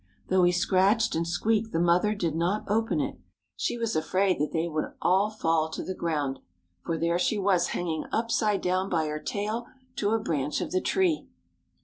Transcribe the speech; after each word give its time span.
Though 0.29 0.41
he 0.45 0.51
scratched 0.51 1.13
and 1.13 1.27
squeaked 1.27 1.71
the 1.73 1.79
mother 1.79 2.15
did 2.15 2.33
not 2.33 2.63
open 2.67 2.99
it. 2.99 3.19
She 3.55 3.77
was 3.77 3.95
afraid 3.95 4.39
that 4.39 4.51
they 4.51 4.67
would 4.67 4.91
all 4.99 5.29
fall 5.29 5.69
to 5.69 5.83
the 5.83 5.93
ground, 5.93 6.39
for 6.83 6.97
there 6.97 7.19
she 7.19 7.37
was 7.37 7.67
hanging 7.77 8.05
upside 8.11 8.61
down 8.63 8.89
by 8.89 9.05
her 9.05 9.19
tail 9.19 9.67
to 9.97 10.09
a 10.13 10.19
branch 10.19 10.59
of 10.59 10.71
the 10.71 10.81
tree. 10.81 11.27